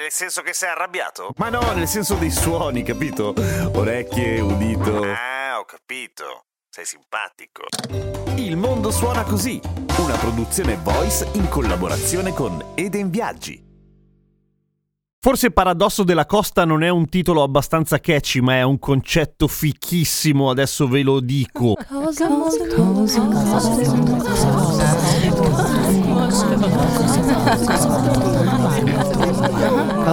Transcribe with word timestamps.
Nel 0.00 0.10
senso 0.10 0.40
che 0.40 0.54
sei 0.54 0.70
arrabbiato? 0.70 1.34
Ma 1.36 1.50
no, 1.50 1.60
nel 1.72 1.86
senso 1.86 2.14
dei 2.14 2.30
suoni, 2.30 2.82
capito? 2.82 3.34
Orecchie, 3.74 4.40
udito. 4.40 5.02
Ah, 5.02 5.58
ho 5.58 5.66
capito. 5.66 6.46
Sei 6.70 6.86
simpatico. 6.86 7.64
Il 8.36 8.56
mondo 8.56 8.90
suona 8.90 9.24
così, 9.24 9.60
una 9.98 10.16
produzione 10.16 10.78
voice 10.82 11.28
in 11.32 11.50
collaborazione 11.50 12.32
con 12.32 12.72
Eden 12.76 13.10
Viaggi. 13.10 13.62
Forse 15.22 15.50
Paradosso 15.50 16.02
della 16.02 16.24
Costa 16.24 16.64
non 16.64 16.82
è 16.82 16.88
un 16.88 17.06
titolo 17.06 17.42
abbastanza 17.42 18.00
catchy, 18.00 18.40
ma 18.40 18.54
è 18.54 18.62
un 18.62 18.78
concetto 18.78 19.46
fichissimo, 19.48 20.48
adesso 20.48 20.88
ve 20.88 21.02
lo 21.02 21.20
dico. 21.20 21.74
Cosa, 21.86 22.26
cosa, 22.26 22.66
cosa, 22.66 23.20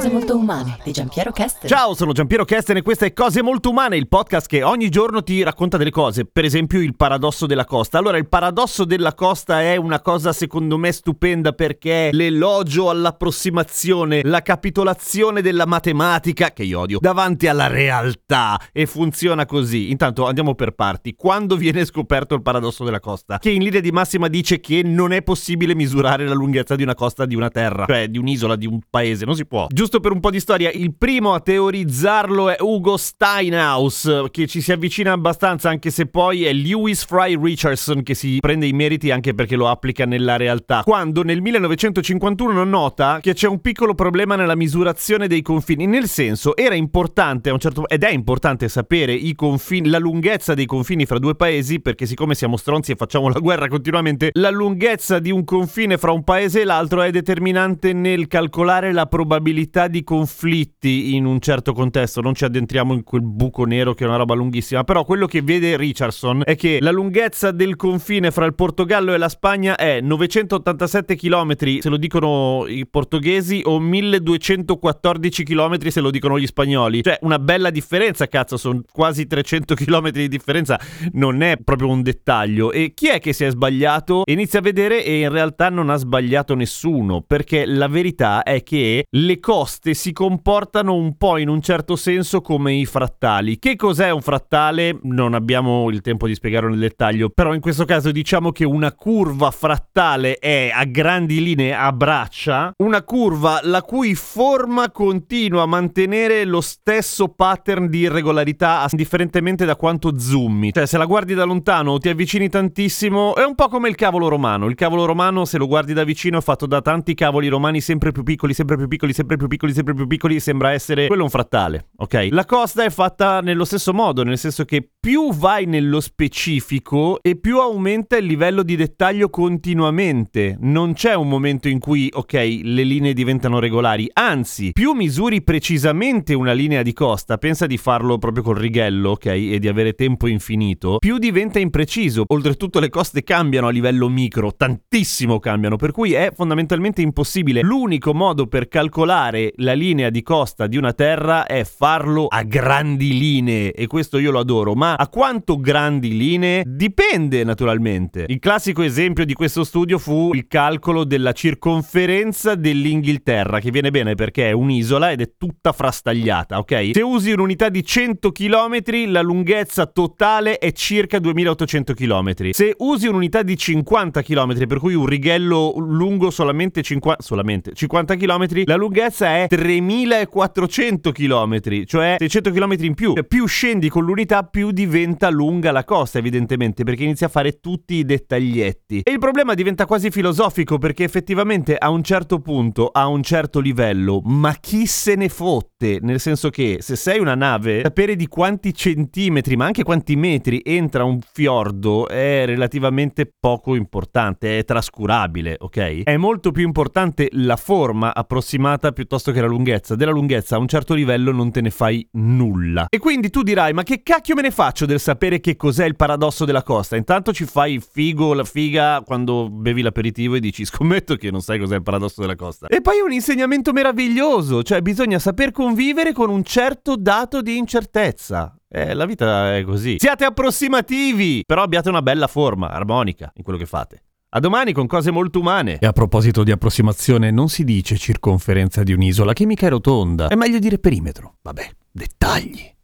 Cose 0.00 0.12
molto 0.12 0.34
umane 0.34 0.78
di 0.82 0.92
Giampiero 0.92 1.30
Kesten. 1.30 1.68
Ciao, 1.68 1.92
sono 1.92 2.12
Giampiero 2.12 2.46
Kesten 2.46 2.78
e 2.78 2.80
questa 2.80 3.04
è 3.04 3.12
Cose 3.12 3.42
molto 3.42 3.68
umane, 3.68 3.98
il 3.98 4.08
podcast 4.08 4.46
che 4.46 4.62
ogni 4.62 4.88
giorno 4.88 5.22
ti 5.22 5.42
racconta 5.42 5.76
delle 5.76 5.90
cose, 5.90 6.24
per 6.24 6.46
esempio 6.46 6.80
il 6.80 6.96
paradosso 6.96 7.44
della 7.44 7.66
costa. 7.66 7.98
Allora, 7.98 8.16
il 8.16 8.26
paradosso 8.26 8.86
della 8.86 9.12
costa 9.12 9.60
è 9.60 9.76
una 9.76 10.00
cosa 10.00 10.32
secondo 10.32 10.78
me 10.78 10.90
stupenda 10.90 11.52
perché 11.52 12.08
l'elogio 12.14 12.88
all'approssimazione, 12.88 14.22
la 14.24 14.40
capitolazione 14.40 15.42
della 15.42 15.66
matematica, 15.66 16.50
che 16.52 16.62
io 16.62 16.80
odio, 16.80 16.98
davanti 16.98 17.46
alla 17.46 17.66
realtà 17.66 18.58
e 18.72 18.86
funziona 18.86 19.44
così. 19.44 19.90
Intanto 19.90 20.26
andiamo 20.26 20.54
per 20.54 20.70
parti. 20.70 21.14
Quando 21.14 21.56
viene 21.56 21.84
scoperto 21.84 22.34
il 22.34 22.40
paradosso 22.40 22.84
della 22.84 23.00
costa? 23.00 23.36
Che 23.36 23.50
in 23.50 23.62
linea 23.62 23.80
di 23.80 23.90
massima 23.90 24.28
dice 24.28 24.60
che 24.60 24.82
non 24.82 25.12
è 25.12 25.20
possibile 25.20 25.74
misurare 25.74 26.26
la 26.26 26.32
lunghezza 26.32 26.74
di 26.74 26.84
una 26.84 26.94
costa 26.94 27.26
di 27.26 27.34
una 27.34 27.50
terra, 27.50 27.84
cioè 27.84 28.08
di 28.08 28.16
un'isola, 28.16 28.56
di 28.56 28.66
un 28.66 28.80
paese, 28.88 29.26
non 29.26 29.34
si 29.34 29.44
può. 29.44 29.66
Giusto 29.68 29.88
per 29.98 30.12
un 30.12 30.20
po' 30.20 30.30
di 30.30 30.38
storia, 30.38 30.70
il 30.70 30.94
primo 30.96 31.34
a 31.34 31.40
teorizzarlo 31.40 32.50
è 32.50 32.56
Ugo 32.60 32.96
Steinhaus, 32.96 34.26
che 34.30 34.46
ci 34.46 34.60
si 34.60 34.70
avvicina 34.70 35.10
abbastanza, 35.12 35.68
anche 35.68 35.90
se 35.90 36.06
poi 36.06 36.44
è 36.44 36.52
Lewis 36.52 37.04
Fry 37.04 37.36
Richardson 37.36 38.02
che 38.04 38.14
si 38.14 38.38
prende 38.40 38.66
i 38.66 38.72
meriti 38.72 39.10
anche 39.10 39.34
perché 39.34 39.56
lo 39.56 39.68
applica 39.68 40.04
nella 40.04 40.36
realtà. 40.36 40.82
Quando 40.84 41.22
nel 41.22 41.40
1951 41.40 42.62
nota 42.62 43.18
che 43.20 43.34
c'è 43.34 43.48
un 43.48 43.60
piccolo 43.60 43.94
problema 43.94 44.36
nella 44.36 44.54
misurazione 44.54 45.26
dei 45.26 45.42
confini, 45.42 45.86
nel 45.86 46.06
senso 46.06 46.54
era 46.54 46.74
importante 46.74 47.48
a 47.48 47.52
un 47.52 47.58
certo 47.58 47.88
ed 47.88 48.04
è 48.04 48.10
importante 48.10 48.68
sapere 48.68 49.12
i 49.12 49.34
confini, 49.34 49.88
la 49.88 49.98
lunghezza 49.98 50.54
dei 50.54 50.66
confini 50.66 51.06
fra 51.06 51.18
due 51.18 51.34
paesi, 51.34 51.80
perché 51.80 52.04
siccome 52.04 52.34
siamo 52.34 52.56
stronzi 52.58 52.92
e 52.92 52.96
facciamo 52.96 53.28
la 53.30 53.38
guerra 53.38 53.68
continuamente, 53.68 54.30
la 54.34 54.50
lunghezza 54.50 55.18
di 55.18 55.30
un 55.30 55.44
confine 55.44 55.96
fra 55.96 56.12
un 56.12 56.22
paese 56.22 56.60
e 56.60 56.64
l'altro 56.64 57.02
è 57.02 57.10
determinante 57.10 57.92
nel 57.92 58.26
calcolare 58.26 58.92
la 58.92 59.06
probabilità 59.06 59.79
di 59.88 60.02
conflitti 60.02 61.14
in 61.14 61.24
un 61.24 61.40
certo 61.40 61.72
contesto. 61.72 62.20
Non 62.20 62.34
ci 62.34 62.44
addentriamo 62.44 62.92
in 62.92 63.02
quel 63.02 63.22
buco 63.22 63.64
nero 63.64 63.94
che 63.94 64.04
è 64.04 64.06
una 64.06 64.16
roba 64.16 64.34
lunghissima, 64.34 64.84
però 64.84 65.04
quello 65.04 65.26
che 65.26 65.42
vede 65.42 65.76
Richardson 65.76 66.42
è 66.44 66.56
che 66.56 66.78
la 66.80 66.90
lunghezza 66.90 67.50
del 67.50 67.76
confine 67.76 68.30
fra 68.30 68.44
il 68.44 68.54
Portogallo 68.54 69.14
e 69.14 69.18
la 69.18 69.28
Spagna 69.28 69.76
è 69.76 70.00
987 70.00 71.16
km 71.16 71.54
se 71.80 71.88
lo 71.88 71.96
dicono 71.96 72.64
i 72.66 72.86
portoghesi 72.86 73.62
o 73.64 73.78
1214 73.78 75.44
km 75.44 75.78
se 75.88 76.00
lo 76.00 76.10
dicono 76.10 76.38
gli 76.38 76.46
spagnoli. 76.46 77.02
Cioè 77.02 77.18
una 77.22 77.38
bella 77.38 77.70
differenza, 77.70 78.26
cazzo, 78.26 78.56
sono 78.56 78.82
quasi 78.90 79.26
300 79.26 79.74
km 79.74 80.10
di 80.10 80.28
differenza, 80.28 80.78
non 81.12 81.42
è 81.42 81.56
proprio 81.56 81.88
un 81.88 82.02
dettaglio. 82.02 82.72
E 82.72 82.92
chi 82.94 83.08
è 83.08 83.20
che 83.20 83.32
si 83.32 83.44
è 83.44 83.50
sbagliato? 83.50 84.22
Inizia 84.26 84.58
a 84.58 84.62
vedere 84.62 85.04
e 85.04 85.20
in 85.20 85.30
realtà 85.30 85.68
non 85.68 85.90
ha 85.90 85.96
sbagliato 85.96 86.54
nessuno, 86.54 87.22
perché 87.22 87.66
la 87.66 87.88
verità 87.88 88.42
è 88.42 88.62
che 88.62 89.04
le 89.08 89.40
coste 89.40 89.69
si 89.94 90.12
comportano 90.12 90.94
un 90.94 91.16
po' 91.16 91.36
in 91.38 91.48
un 91.48 91.60
certo 91.60 91.96
senso 91.96 92.40
come 92.40 92.74
i 92.74 92.86
frattali. 92.86 93.58
Che 93.58 93.76
cos'è 93.76 94.10
un 94.10 94.22
frattale? 94.22 94.98
Non 95.02 95.34
abbiamo 95.34 95.88
il 95.90 96.00
tempo 96.00 96.26
di 96.26 96.34
spiegarlo 96.34 96.70
nel 96.70 96.78
dettaglio, 96.78 97.30
però 97.30 97.54
in 97.54 97.60
questo 97.60 97.84
caso 97.84 98.10
diciamo 98.10 98.52
che 98.52 98.64
una 98.64 98.92
curva 98.92 99.50
frattale 99.50 100.36
è 100.38 100.70
a 100.74 100.84
grandi 100.84 101.42
linee 101.42 101.74
a 101.74 101.92
braccia, 101.92 102.72
una 102.78 103.02
curva 103.02 103.60
la 103.62 103.82
cui 103.82 104.14
forma 104.14 104.90
continua 104.90 105.62
a 105.62 105.66
mantenere 105.66 106.44
lo 106.44 106.60
stesso 106.60 107.28
pattern 107.28 107.88
di 107.88 107.98
irregolarità 108.00 108.86
indifferentemente 108.90 109.64
da 109.64 109.76
quanto 109.76 110.18
zoomi. 110.18 110.72
Cioè 110.72 110.86
se 110.86 110.98
la 110.98 111.04
guardi 111.04 111.34
da 111.34 111.44
lontano 111.44 111.92
o 111.92 111.98
ti 111.98 112.08
avvicini 112.08 112.48
tantissimo, 112.48 113.34
è 113.36 113.44
un 113.44 113.54
po' 113.54 113.68
come 113.68 113.88
il 113.88 113.94
cavolo 113.94 114.28
romano. 114.28 114.66
Il 114.66 114.74
cavolo 114.74 115.04
romano 115.04 115.44
se 115.44 115.58
lo 115.58 115.66
guardi 115.66 115.92
da 115.92 116.04
vicino 116.04 116.38
è 116.38 116.42
fatto 116.42 116.66
da 116.66 116.80
tanti 116.80 117.14
cavoli 117.14 117.48
romani 117.48 117.80
sempre 117.80 118.12
più 118.12 118.22
piccoli, 118.22 118.54
sempre 118.54 118.76
più 118.76 118.88
piccoli, 118.88 119.12
sempre 119.12 119.36
più 119.36 119.46
piccoli, 119.46 119.59
sempre 119.68 119.94
più 119.94 120.06
piccoli, 120.06 120.40
sembra 120.40 120.72
essere 120.72 121.06
quello 121.06 121.24
un 121.24 121.30
frattale, 121.30 121.88
ok? 121.96 122.28
La 122.30 122.44
costa 122.44 122.84
è 122.84 122.90
fatta 122.90 123.40
nello 123.40 123.64
stesso 123.64 123.92
modo, 123.92 124.22
nel 124.22 124.38
senso 124.38 124.64
che 124.64 124.90
più 125.00 125.32
vai 125.32 125.64
nello 125.64 125.98
specifico 125.98 127.22
e 127.22 127.36
più 127.36 127.58
aumenta 127.58 128.18
il 128.18 128.26
livello 128.26 128.62
di 128.62 128.76
dettaglio 128.76 129.30
continuamente. 129.30 130.58
Non 130.60 130.92
c'è 130.92 131.14
un 131.14 131.26
momento 131.26 131.68
in 131.68 131.78
cui, 131.78 132.10
ok, 132.12 132.34
le 132.34 132.82
linee 132.82 133.14
diventano 133.14 133.60
regolari, 133.60 134.10
anzi, 134.12 134.72
più 134.72 134.92
misuri 134.92 135.42
precisamente 135.42 136.34
una 136.34 136.52
linea 136.52 136.82
di 136.82 136.92
costa, 136.92 137.38
pensa 137.38 137.66
di 137.66 137.78
farlo 137.78 138.18
proprio 138.18 138.42
col 138.42 138.58
righello, 138.58 139.12
ok, 139.12 139.24
e 139.24 139.58
di 139.58 139.68
avere 139.68 139.94
tempo 139.94 140.26
infinito, 140.26 140.98
più 140.98 141.16
diventa 141.16 141.58
impreciso. 141.58 142.24
Oltretutto 142.26 142.78
le 142.78 142.90
coste 142.90 143.22
cambiano 143.22 143.68
a 143.68 143.70
livello 143.70 144.06
micro, 144.10 144.54
tantissimo 144.54 145.38
cambiano, 145.38 145.76
per 145.76 145.92
cui 145.92 146.12
è 146.12 146.30
fondamentalmente 146.36 147.00
impossibile. 147.00 147.62
L'unico 147.62 148.12
modo 148.12 148.48
per 148.48 148.68
calcolare 148.68 149.54
la 149.56 149.72
linea 149.72 150.10
di 150.10 150.22
costa 150.22 150.66
di 150.66 150.76
una 150.76 150.92
terra 150.92 151.46
è 151.46 151.64
farlo 151.64 152.26
a 152.26 152.42
grandi 152.42 153.16
linee 153.16 153.72
e 153.72 153.86
questo 153.86 154.18
io 154.18 154.30
lo 154.30 154.40
adoro, 154.40 154.74
ma 154.74 154.88
a 154.96 155.08
quanto 155.08 155.58
grandi 155.58 156.16
linee 156.16 156.62
dipende 156.66 157.44
naturalmente. 157.44 158.24
Il 158.28 158.38
classico 158.38 158.82
esempio 158.82 159.24
di 159.24 159.34
questo 159.34 159.64
studio 159.64 159.98
fu 159.98 160.30
il 160.34 160.46
calcolo 160.46 161.04
della 161.04 161.32
circonferenza 161.32 162.54
dell'Inghilterra, 162.54 163.60
che 163.60 163.70
viene 163.70 163.90
bene 163.90 164.14
perché 164.14 164.48
è 164.48 164.52
un'isola 164.52 165.10
ed 165.10 165.20
è 165.20 165.30
tutta 165.36 165.72
frastagliata, 165.72 166.58
ok? 166.58 166.90
Se 166.94 167.02
usi 167.02 167.32
un'unità 167.32 167.68
di 167.68 167.84
100 167.84 168.32
km, 168.32 168.78
la 169.06 169.20
lunghezza 169.20 169.86
totale 169.86 170.58
è 170.58 170.72
circa 170.72 171.18
2800 171.18 171.94
km. 171.94 172.50
Se 172.50 172.74
usi 172.78 173.06
un'unità 173.06 173.42
di 173.42 173.56
50 173.56 174.22
km, 174.22 174.66
per 174.66 174.78
cui 174.78 174.94
un 174.94 175.06
righello 175.06 175.74
lungo 175.78 176.30
solamente 176.30 176.82
50, 176.82 177.22
solamente 177.22 177.72
50 177.74 178.16
km, 178.16 178.64
la 178.64 178.76
lunghezza 178.76 179.36
è 179.36 179.46
3400 179.48 181.12
km, 181.12 181.84
cioè 181.84 182.16
600 182.18 182.50
km 182.50 182.74
in 182.80 182.94
più. 182.94 183.14
Più 183.26 183.46
scendi 183.46 183.88
con 183.88 184.04
l'unità, 184.04 184.42
più 184.42 184.70
diventa 184.80 185.28
lunga 185.28 185.72
la 185.72 185.84
costa, 185.84 186.18
evidentemente, 186.18 186.84
perché 186.84 187.04
inizia 187.04 187.26
a 187.26 187.30
fare 187.30 187.60
tutti 187.60 187.96
i 187.96 188.04
dettaglietti. 188.04 189.00
E 189.02 189.10
il 189.10 189.18
problema 189.18 189.52
diventa 189.52 189.84
quasi 189.84 190.10
filosofico, 190.10 190.78
perché 190.78 191.04
effettivamente 191.04 191.76
a 191.76 191.90
un 191.90 192.02
certo 192.02 192.40
punto, 192.40 192.88
a 192.88 193.06
un 193.06 193.22
certo 193.22 193.60
livello, 193.60 194.20
ma 194.24 194.54
chi 194.54 194.86
se 194.86 195.16
ne 195.16 195.28
fotte? 195.28 195.98
Nel 196.00 196.20
senso 196.20 196.48
che 196.50 196.78
se 196.80 196.96
sei 196.96 197.18
una 197.18 197.34
nave, 197.34 197.82
sapere 197.82 198.16
di 198.16 198.26
quanti 198.26 198.72
centimetri, 198.72 199.56
ma 199.56 199.66
anche 199.66 199.82
quanti 199.82 200.16
metri 200.16 200.62
entra 200.64 201.04
un 201.04 201.18
fiordo 201.20 202.08
è 202.08 202.44
relativamente 202.46 203.30
poco 203.38 203.74
importante, 203.74 204.58
è 204.58 204.64
trascurabile, 204.64 205.56
ok? 205.58 206.02
È 206.04 206.16
molto 206.16 206.52
più 206.52 206.64
importante 206.64 207.28
la 207.32 207.56
forma 207.56 208.14
approssimata 208.14 208.92
piuttosto 208.92 209.32
che 209.32 209.40
la 209.40 209.46
lunghezza. 209.46 209.94
Della 209.94 210.10
lunghezza 210.10 210.56
a 210.56 210.58
un 210.58 210.68
certo 210.68 210.94
livello 210.94 211.32
non 211.32 211.50
te 211.50 211.60
ne 211.60 211.70
fai 211.70 212.06
nulla. 212.12 212.86
E 212.88 212.98
quindi 212.98 213.28
tu 213.30 213.42
dirai, 213.42 213.72
ma 213.72 213.82
che 213.82 214.02
cacchio 214.02 214.34
me 214.34 214.42
ne 214.42 214.50
faccio 214.50 214.68
del 214.86 215.00
sapere 215.00 215.40
che 215.40 215.56
cos'è 215.56 215.84
il 215.84 215.96
paradosso 215.96 216.44
della 216.44 216.62
costa? 216.62 216.96
Intanto 216.96 217.32
ci 217.32 217.44
fai 217.44 217.74
il 217.74 217.82
figo, 217.82 218.32
la 218.34 218.44
figa 218.44 219.02
quando 219.04 219.48
bevi 219.50 219.82
l'aperitivo 219.82 220.36
e 220.36 220.40
dici 220.40 220.64
scommetto 220.64 221.16
che 221.16 221.30
non 221.30 221.40
sai 221.40 221.58
cos'è 221.58 221.76
il 221.76 221.82
paradosso 221.82 222.20
della 222.20 222.36
costa. 222.36 222.66
E 222.68 222.80
poi 222.80 222.98
è 222.98 223.02
un 223.02 223.12
insegnamento 223.12 223.72
meraviglioso, 223.72 224.62
cioè 224.62 224.80
bisogna 224.80 225.18
saper 225.18 225.52
convivere 225.52 226.12
con 226.12 226.30
un 226.30 226.42
certo 226.44 226.96
dato 226.96 227.42
di 227.42 227.56
incertezza. 227.56 228.54
Eh, 228.68 228.94
la 228.94 229.04
vita 229.04 229.56
è 229.56 229.64
così. 229.64 229.96
Siate 229.98 230.24
approssimativi, 230.24 231.42
però 231.44 231.62
abbiate 231.62 231.88
una 231.88 232.02
bella 232.02 232.28
forma 232.28 232.70
armonica 232.70 233.32
in 233.34 233.42
quello 233.42 233.58
che 233.58 233.66
fate. 233.66 234.04
A 234.32 234.38
domani 234.38 234.72
con 234.72 234.86
cose 234.86 235.10
molto 235.10 235.40
umane. 235.40 235.78
E 235.80 235.86
a 235.86 235.92
proposito 235.92 236.44
di 236.44 236.52
approssimazione, 236.52 237.32
non 237.32 237.48
si 237.48 237.64
dice 237.64 237.96
circonferenza 237.96 238.84
di 238.84 238.92
un'isola, 238.92 239.32
che 239.32 239.44
mica 239.44 239.66
è 239.66 239.70
rotonda. 239.70 240.28
È 240.28 240.36
meglio 240.36 240.60
dire 240.60 240.78
perimetro. 240.78 241.38
Vabbè, 241.42 241.68
dettagli. 241.90 242.78